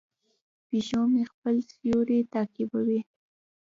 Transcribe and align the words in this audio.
پیشو 0.67 1.01
مې 1.11 1.23
خپل 1.31 1.55
سیوری 1.71 2.19
تعقیبوي. 2.33 2.99